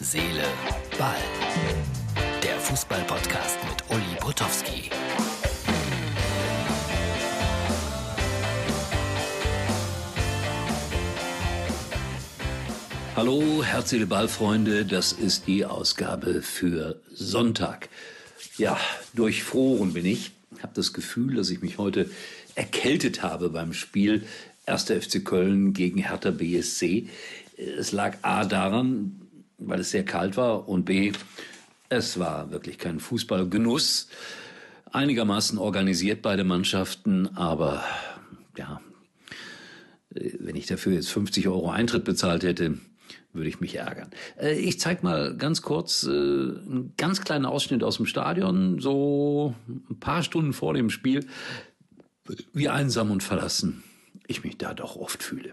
Seele, 0.00 0.44
Ball. 0.96 1.16
Der 2.40 2.56
Fußball-Podcast 2.60 3.58
mit 3.68 3.90
Uli 3.90 4.16
Potowski. 4.20 4.90
Hallo, 13.16 13.64
Herz, 13.64 13.90
Seele, 13.90 14.06
Ball, 14.06 14.28
Freunde. 14.28 14.84
Das 14.84 15.10
ist 15.10 15.48
die 15.48 15.64
Ausgabe 15.64 16.42
für 16.42 17.00
Sonntag. 17.12 17.88
Ja, 18.56 18.78
durchfroren 19.14 19.94
bin 19.94 20.06
ich. 20.06 20.30
Ich 20.56 20.62
habe 20.62 20.74
das 20.74 20.92
Gefühl, 20.92 21.34
dass 21.34 21.50
ich 21.50 21.60
mich 21.60 21.78
heute 21.78 22.08
erkältet 22.54 23.24
habe 23.24 23.50
beim 23.50 23.72
Spiel 23.72 24.24
1. 24.66 24.84
FC 24.84 25.24
Köln 25.24 25.72
gegen 25.72 25.98
Hertha 25.98 26.30
BSC. 26.30 27.08
Es 27.56 27.90
lag 27.90 28.18
A 28.22 28.44
daran, 28.44 29.27
weil 29.58 29.80
es 29.80 29.90
sehr 29.90 30.04
kalt 30.04 30.36
war 30.36 30.68
und 30.68 30.84
B, 30.84 31.12
es 31.88 32.18
war 32.18 32.50
wirklich 32.50 32.78
kein 32.78 33.00
Fußballgenuss. 33.00 34.08
Einigermaßen 34.92 35.58
organisiert 35.58 36.22
beide 36.22 36.44
Mannschaften, 36.44 37.36
aber 37.36 37.84
ja, 38.56 38.80
wenn 40.10 40.56
ich 40.56 40.66
dafür 40.66 40.92
jetzt 40.94 41.10
50 41.10 41.48
Euro 41.48 41.70
Eintritt 41.70 42.04
bezahlt 42.04 42.42
hätte, 42.42 42.78
würde 43.32 43.48
ich 43.48 43.60
mich 43.60 43.76
ärgern. 43.76 44.10
Äh, 44.40 44.58
ich 44.58 44.80
zeige 44.80 45.02
mal 45.02 45.36
ganz 45.36 45.62
kurz 45.62 46.04
äh, 46.04 46.08
einen 46.08 46.94
ganz 46.96 47.20
kleinen 47.20 47.44
Ausschnitt 47.44 47.82
aus 47.82 47.98
dem 47.98 48.06
Stadion, 48.06 48.80
so 48.80 49.54
ein 49.68 50.00
paar 50.00 50.22
Stunden 50.22 50.52
vor 50.52 50.74
dem 50.74 50.90
Spiel, 50.90 51.26
wie 52.52 52.68
einsam 52.68 53.10
und 53.10 53.22
verlassen 53.22 53.82
ich 54.28 54.44
mich 54.44 54.58
da 54.58 54.74
doch 54.74 54.94
oft 54.94 55.22
fühle. 55.22 55.52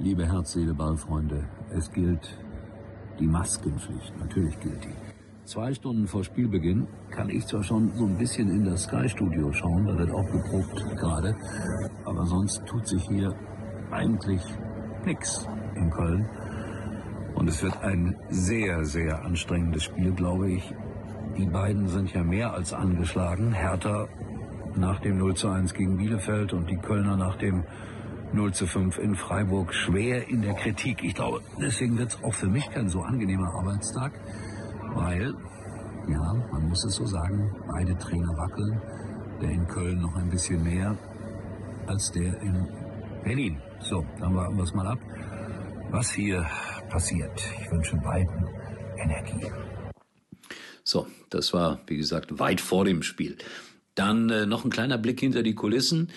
Liebe 0.00 0.26
Herz, 0.26 0.52
Seele, 0.52 0.74
Ballfreunde, 0.74 1.44
es 1.70 1.90
gilt 1.92 2.36
die 3.20 3.28
Maskenpflicht. 3.28 4.12
Natürlich 4.18 4.58
gilt 4.58 4.84
die. 4.84 4.94
Zwei 5.44 5.72
Stunden 5.72 6.08
vor 6.08 6.24
Spielbeginn 6.24 6.88
kann 7.10 7.30
ich 7.30 7.46
zwar 7.46 7.62
schon 7.62 7.92
so 7.94 8.04
ein 8.04 8.18
bisschen 8.18 8.48
in 8.48 8.64
das 8.64 8.84
Sky-Studio 8.84 9.52
schauen, 9.52 9.86
da 9.86 9.96
wird 9.96 10.10
auch 10.10 10.26
geprobt 10.26 10.84
gerade, 10.96 11.36
aber 12.04 12.26
sonst 12.26 12.66
tut 12.66 12.88
sich 12.88 13.06
hier 13.06 13.32
eigentlich 13.92 14.42
nichts 15.04 15.46
in 15.76 15.88
Köln. 15.90 16.28
Und 17.36 17.48
es 17.48 17.62
wird 17.62 17.80
ein 17.82 18.16
sehr, 18.30 18.84
sehr 18.84 19.24
anstrengendes 19.24 19.84
Spiel, 19.84 20.10
glaube 20.10 20.50
ich. 20.50 20.74
Die 21.38 21.46
beiden 21.46 21.86
sind 21.86 22.12
ja 22.12 22.24
mehr 22.24 22.52
als 22.52 22.72
angeschlagen. 22.72 23.52
Hertha 23.52 24.08
nach 24.74 24.98
dem 25.00 25.18
0 25.18 25.34
zu 25.34 25.48
1 25.50 25.72
gegen 25.72 25.96
Bielefeld 25.98 26.52
und 26.52 26.68
die 26.68 26.78
Kölner 26.78 27.16
nach 27.16 27.36
dem 27.36 27.62
0 28.34 28.52
zu 28.52 28.66
5 28.66 28.98
in 28.98 29.14
Freiburg 29.14 29.72
schwer 29.72 30.28
in 30.28 30.42
der 30.42 30.54
Kritik. 30.54 31.04
Ich 31.04 31.14
glaube, 31.14 31.40
deswegen 31.60 31.96
wird 31.98 32.10
es 32.10 32.22
auch 32.22 32.34
für 32.34 32.48
mich 32.48 32.68
kein 32.70 32.88
so 32.88 33.00
angenehmer 33.00 33.54
Arbeitstag, 33.54 34.12
weil, 34.94 35.34
ja, 36.08 36.34
man 36.52 36.68
muss 36.68 36.84
es 36.84 36.96
so 36.96 37.06
sagen, 37.06 37.54
beide 37.68 37.96
Trainer 37.96 38.36
wackeln. 38.36 38.80
Der 39.40 39.50
in 39.50 39.66
Köln 39.66 40.00
noch 40.00 40.14
ein 40.16 40.30
bisschen 40.30 40.62
mehr 40.62 40.96
als 41.86 42.10
der 42.12 42.40
in 42.40 42.68
Berlin. 43.24 43.60
So, 43.80 44.04
dann 44.18 44.34
warten 44.34 44.56
wir 44.56 44.64
es 44.64 44.74
mal 44.74 44.86
ab, 44.86 44.98
was 45.90 46.10
hier 46.12 46.46
passiert. 46.88 47.32
Ich 47.60 47.70
wünsche 47.70 47.96
beiden 47.96 48.48
Energie. 48.96 49.50
So, 50.82 51.06
das 51.30 51.52
war, 51.52 51.80
wie 51.86 51.96
gesagt, 51.96 52.38
weit 52.38 52.60
vor 52.60 52.84
dem 52.84 53.02
Spiel. 53.02 53.36
Dann 53.94 54.28
äh, 54.30 54.46
noch 54.46 54.64
ein 54.64 54.70
kleiner 54.70 54.98
Blick 54.98 55.20
hinter 55.20 55.42
die 55.42 55.54
Kulissen 55.54 56.10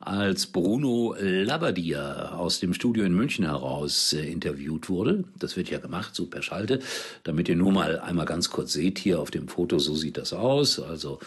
als 0.00 0.46
Bruno 0.46 1.14
Labbadia 1.20 2.30
aus 2.32 2.58
dem 2.58 2.72
Studio 2.72 3.04
in 3.04 3.14
München 3.14 3.44
heraus 3.44 4.14
äh, 4.14 4.24
interviewt 4.26 4.88
wurde. 4.88 5.24
Das 5.38 5.58
wird 5.58 5.68
ja 5.68 5.78
gemacht, 5.78 6.14
so 6.14 6.26
per 6.26 6.42
Schalte, 6.42 6.80
damit 7.22 7.50
ihr 7.50 7.56
nur 7.56 7.70
mal 7.70 8.00
einmal 8.00 8.24
ganz 8.24 8.48
kurz 8.48 8.72
seht, 8.72 8.98
hier 8.98 9.20
auf 9.20 9.30
dem 9.30 9.46
Foto, 9.46 9.78
so 9.78 9.94
sieht 9.94 10.16
das 10.16 10.32
aus. 10.32 10.80
Also 10.80 11.18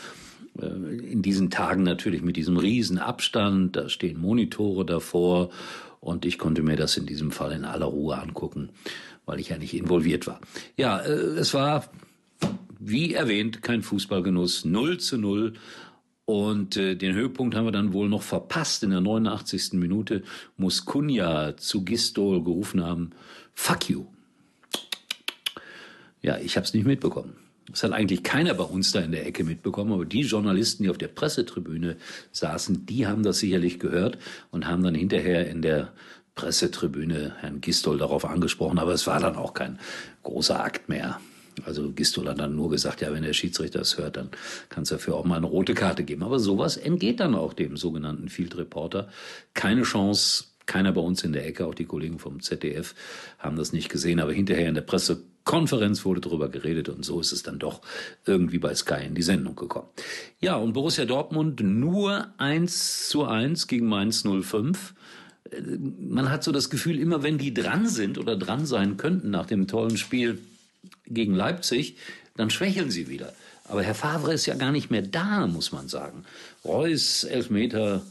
äh, 0.59 0.65
in 0.65 1.21
diesen 1.21 1.51
Tagen 1.51 1.83
natürlich 1.83 2.23
mit 2.23 2.35
diesem 2.35 2.57
riesen 2.57 2.97
Abstand, 2.97 3.75
da 3.75 3.89
stehen 3.89 4.19
Monitore 4.19 4.85
davor 4.85 5.51
und 5.99 6.25
ich 6.25 6.39
konnte 6.39 6.63
mir 6.63 6.75
das 6.75 6.97
in 6.97 7.05
diesem 7.05 7.31
Fall 7.31 7.51
in 7.51 7.65
aller 7.65 7.85
Ruhe 7.85 8.17
angucken, 8.17 8.69
weil 9.27 9.39
ich 9.39 9.49
ja 9.49 9.57
nicht 9.59 9.75
involviert 9.75 10.25
war. 10.25 10.41
Ja, 10.77 10.99
äh, 10.99 11.11
es 11.11 11.53
war, 11.53 11.91
wie 12.79 13.13
erwähnt, 13.13 13.61
kein 13.61 13.83
Fußballgenuss, 13.83 14.65
0 14.65 14.97
zu 14.97 15.19
0 15.19 15.53
und 16.25 16.77
äh, 16.77 16.95
den 16.95 17.13
Höhepunkt 17.13 17.55
haben 17.55 17.65
wir 17.65 17.71
dann 17.71 17.93
wohl 17.93 18.07
noch 18.07 18.21
verpasst. 18.21 18.83
In 18.83 18.91
der 18.91 19.01
89. 19.01 19.73
Minute 19.73 20.23
muss 20.57 20.85
Kunja 20.85 21.57
zu 21.57 21.83
Gistol 21.83 22.43
gerufen 22.43 22.83
haben, 22.83 23.11
fuck 23.53 23.89
you. 23.89 24.05
Ja, 26.21 26.37
ich 26.37 26.55
habe 26.55 26.65
es 26.65 26.73
nicht 26.73 26.85
mitbekommen. 26.85 27.35
Das 27.69 27.83
hat 27.83 27.91
eigentlich 27.91 28.23
keiner 28.23 28.53
bei 28.53 28.63
uns 28.63 28.91
da 28.91 28.99
in 28.99 29.11
der 29.11 29.25
Ecke 29.25 29.43
mitbekommen, 29.43 29.91
aber 29.93 30.05
die 30.05 30.21
Journalisten, 30.21 30.83
die 30.83 30.89
auf 30.89 30.97
der 30.97 31.07
Pressetribüne 31.07 31.97
saßen, 32.31 32.85
die 32.85 33.07
haben 33.07 33.23
das 33.23 33.39
sicherlich 33.39 33.79
gehört 33.79 34.17
und 34.51 34.67
haben 34.67 34.83
dann 34.83 34.95
hinterher 34.95 35.49
in 35.49 35.61
der 35.61 35.91
Pressetribüne 36.35 37.35
Herrn 37.39 37.61
Gistol 37.61 37.97
darauf 37.97 38.25
angesprochen, 38.25 38.79
aber 38.79 38.93
es 38.93 39.07
war 39.07 39.19
dann 39.19 39.35
auch 39.35 39.53
kein 39.53 39.79
großer 40.23 40.63
Akt 40.63 40.89
mehr. 40.89 41.19
Also 41.65 41.91
Gistol 41.91 42.27
hat 42.27 42.39
dann 42.39 42.55
nur 42.55 42.69
gesagt, 42.69 43.01
ja, 43.01 43.11
wenn 43.13 43.23
der 43.23 43.33
Schiedsrichter 43.33 43.79
das 43.79 43.97
hört, 43.97 44.17
dann 44.17 44.29
kann 44.69 44.83
es 44.83 44.89
dafür 44.89 45.15
auch 45.15 45.25
mal 45.25 45.37
eine 45.37 45.45
rote 45.45 45.73
Karte 45.73 46.03
geben. 46.03 46.23
Aber 46.23 46.39
sowas 46.39 46.77
entgeht 46.77 47.19
dann 47.19 47.35
auch 47.35 47.53
dem 47.53 47.77
sogenannten 47.77 48.29
Field 48.29 48.57
Reporter. 48.57 49.09
Keine 49.53 49.83
Chance, 49.83 50.45
keiner 50.65 50.91
bei 50.91 51.01
uns 51.01 51.23
in 51.23 51.33
der 51.33 51.45
Ecke, 51.45 51.65
auch 51.65 51.75
die 51.75 51.85
Kollegen 51.85 52.19
vom 52.19 52.41
ZDF 52.41 52.95
haben 53.39 53.57
das 53.57 53.73
nicht 53.73 53.89
gesehen, 53.89 54.19
aber 54.19 54.31
hinterher 54.31 54.69
in 54.69 54.75
der 54.75 54.81
Pressekonferenz 54.81 56.05
wurde 56.05 56.21
darüber 56.21 56.49
geredet 56.49 56.89
und 56.89 57.03
so 57.03 57.19
ist 57.19 57.33
es 57.33 57.43
dann 57.43 57.59
doch 57.59 57.81
irgendwie 58.25 58.59
bei 58.59 58.73
Sky 58.73 59.05
in 59.05 59.15
die 59.15 59.23
Sendung 59.23 59.55
gekommen. 59.55 59.89
Ja, 60.39 60.55
und 60.55 60.73
Borussia 60.73 61.05
Dortmund 61.05 61.59
nur 61.61 62.27
eins 62.37 63.09
zu 63.09 63.25
eins 63.25 63.67
gegen 63.67 63.87
Mainz 63.87 64.23
05 64.23 64.93
man 65.99 66.31
hat 66.31 66.43
so 66.43 66.51
das 66.51 66.69
Gefühl, 66.69 66.99
immer 66.99 67.21
wenn 67.21 67.37
die 67.37 67.53
dran 67.53 67.87
sind 67.87 68.17
oder 68.17 68.35
dran 68.35 68.65
sein 68.65 68.97
könnten 68.97 69.29
nach 69.29 69.45
dem 69.45 69.67
tollen 69.67 69.97
Spiel 69.97 70.39
gegen 71.05 71.33
Leipzig, 71.33 71.97
dann 72.35 72.49
schwächeln 72.49 72.91
sie 72.91 73.07
wieder. 73.07 73.33
Aber 73.65 73.83
Herr 73.83 73.95
Favre 73.95 74.33
ist 74.33 74.45
ja 74.45 74.55
gar 74.55 74.71
nicht 74.71 74.91
mehr 74.91 75.01
da, 75.01 75.47
muss 75.47 75.71
man 75.71 75.87
sagen. 75.87 76.25
Reus, 76.65 77.23
Elfmeter 77.23 78.01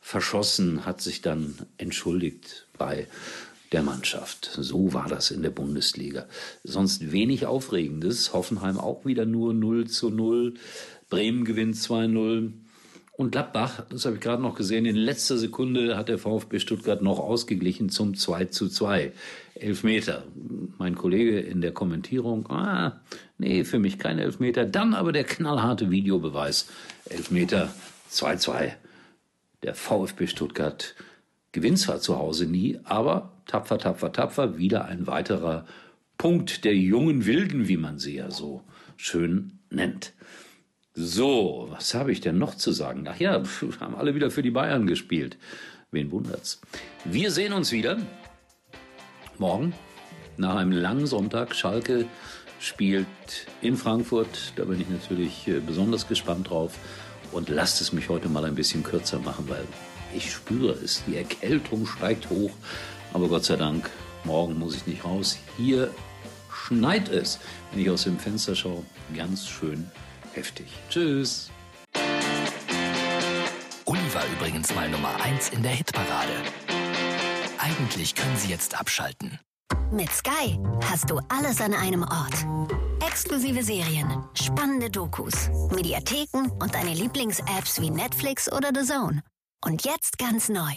verschossen, 0.00 0.84
hat 0.86 1.00
sich 1.00 1.22
dann 1.22 1.58
entschuldigt 1.78 2.66
bei 2.78 3.06
der 3.72 3.82
Mannschaft. 3.82 4.50
So 4.56 4.92
war 4.92 5.08
das 5.08 5.30
in 5.30 5.42
der 5.42 5.50
Bundesliga. 5.50 6.26
Sonst 6.62 7.12
wenig 7.12 7.46
Aufregendes. 7.46 8.32
Hoffenheim 8.32 8.78
auch 8.78 9.04
wieder 9.04 9.26
nur 9.26 9.52
0 9.52 9.88
zu 9.88 10.10
0. 10.10 10.54
Bremen 11.10 11.44
gewinnt 11.44 11.76
2-0. 11.76 12.52
Und 13.16 13.30
Gladbach, 13.30 13.84
das 13.90 14.06
habe 14.06 14.16
ich 14.16 14.20
gerade 14.20 14.42
noch 14.42 14.56
gesehen, 14.56 14.86
in 14.86 14.96
letzter 14.96 15.38
Sekunde 15.38 15.96
hat 15.96 16.08
der 16.08 16.18
VfB 16.18 16.58
Stuttgart 16.58 17.00
noch 17.00 17.20
ausgeglichen 17.20 17.88
zum 17.88 18.16
2 18.16 18.46
zu 18.46 18.68
2. 18.68 19.12
Elfmeter. 19.54 20.24
Mein 20.78 20.96
Kollege 20.96 21.38
in 21.38 21.60
der 21.60 21.70
Kommentierung, 21.70 22.50
ah, 22.50 23.00
nee, 23.38 23.62
für 23.62 23.78
mich 23.78 24.00
kein 24.00 24.18
Elfmeter. 24.18 24.64
Dann 24.64 24.94
aber 24.94 25.12
der 25.12 25.22
knallharte 25.22 25.92
Videobeweis. 25.92 26.68
Elfmeter 27.08 27.72
2-2. 28.10 28.72
Der 29.62 29.76
VfB 29.76 30.26
Stuttgart 30.26 30.96
gewinnt 31.52 31.78
zwar 31.78 32.00
zu 32.00 32.18
Hause 32.18 32.46
nie, 32.46 32.80
aber 32.82 33.30
tapfer, 33.46 33.78
tapfer, 33.78 34.10
tapfer, 34.10 34.58
wieder 34.58 34.86
ein 34.86 35.06
weiterer 35.06 35.66
Punkt 36.18 36.64
der 36.64 36.74
jungen 36.74 37.26
Wilden, 37.26 37.68
wie 37.68 37.76
man 37.76 38.00
sie 38.00 38.16
ja 38.16 38.32
so 38.32 38.62
schön 38.96 39.60
nennt. 39.70 40.12
So, 40.96 41.66
was 41.70 41.92
habe 41.94 42.12
ich 42.12 42.20
denn 42.20 42.38
noch 42.38 42.54
zu 42.54 42.70
sagen? 42.70 43.04
Ach 43.08 43.18
ja, 43.18 43.42
haben 43.80 43.96
alle 43.96 44.14
wieder 44.14 44.30
für 44.30 44.42
die 44.42 44.52
Bayern 44.52 44.86
gespielt. 44.86 45.36
Wen 45.90 46.12
wundert's? 46.12 46.60
Wir 47.04 47.32
sehen 47.32 47.52
uns 47.52 47.72
wieder 47.72 47.98
morgen 49.38 49.74
nach 50.36 50.54
einem 50.54 50.70
langen 50.70 51.08
Sonntag. 51.08 51.56
Schalke 51.56 52.06
spielt 52.60 53.08
in 53.60 53.76
Frankfurt. 53.76 54.52
Da 54.54 54.64
bin 54.66 54.80
ich 54.80 54.88
natürlich 54.88 55.48
äh, 55.48 55.58
besonders 55.58 56.06
gespannt 56.06 56.50
drauf. 56.50 56.78
Und 57.32 57.48
lasst 57.48 57.80
es 57.80 57.92
mich 57.92 58.08
heute 58.08 58.28
mal 58.28 58.44
ein 58.44 58.54
bisschen 58.54 58.84
kürzer 58.84 59.18
machen, 59.18 59.48
weil 59.48 59.66
ich 60.14 60.30
spüre 60.30 60.74
es. 60.74 61.02
Die 61.08 61.16
Erkältung 61.16 61.86
steigt 61.86 62.30
hoch. 62.30 62.52
Aber 63.12 63.26
Gott 63.26 63.44
sei 63.44 63.56
Dank, 63.56 63.90
morgen 64.22 64.60
muss 64.60 64.76
ich 64.76 64.86
nicht 64.86 65.04
raus. 65.04 65.40
Hier 65.56 65.90
schneit 66.52 67.08
es, 67.08 67.40
wenn 67.72 67.80
ich 67.82 67.90
aus 67.90 68.04
dem 68.04 68.20
Fenster 68.20 68.54
schaue. 68.54 68.84
Ganz 69.12 69.48
schön 69.48 69.90
heftig. 70.34 70.66
Tschüss. 70.88 71.50
Uli 73.84 74.14
war 74.14 74.26
übrigens 74.32 74.74
mal 74.74 74.88
Nummer 74.88 75.14
1 75.22 75.50
in 75.50 75.62
der 75.62 75.72
Hitparade. 75.72 76.32
Eigentlich 77.58 78.14
können 78.14 78.36
Sie 78.36 78.48
jetzt 78.48 78.78
abschalten. 78.78 79.38
Mit 79.90 80.10
Sky 80.10 80.58
hast 80.90 81.10
du 81.10 81.20
alles 81.28 81.60
an 81.60 81.72
einem 81.72 82.02
Ort. 82.02 82.44
Exklusive 83.06 83.62
Serien, 83.62 84.24
spannende 84.34 84.90
Dokus, 84.90 85.48
Mediatheken 85.70 86.50
und 86.60 86.74
deine 86.74 86.94
Lieblings-Apps 86.94 87.80
wie 87.80 87.90
Netflix 87.90 88.52
oder 88.52 88.70
The 88.74 88.84
Zone. 88.86 89.22
Und 89.64 89.84
jetzt 89.84 90.18
ganz 90.18 90.48
neu. 90.48 90.72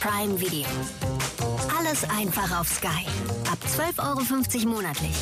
Prime 0.00 0.40
Video 0.40 0.66
Alles 1.78 2.04
einfach 2.04 2.58
auf 2.58 2.68
Sky. 2.68 3.06
Ab 3.50 3.58
12,50 3.76 4.64
Euro 4.64 4.68
monatlich. 4.74 5.14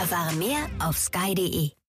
Erfahre 0.00 0.34
mehr 0.34 0.58
auf 0.80 0.98
sky.de. 0.98 1.76